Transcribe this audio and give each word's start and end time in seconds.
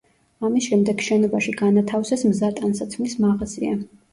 ამის 0.47 0.69
შემდეგ 0.69 1.03
შენობაში 1.09 1.53
განათავსეს 1.59 2.25
მზა 2.33 2.53
ტანსაცმლის 2.63 3.17
მაღაზია. 3.29 3.79